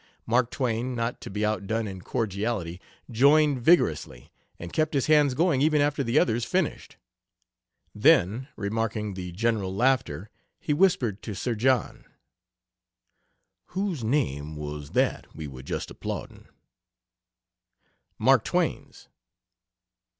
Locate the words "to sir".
11.21-11.53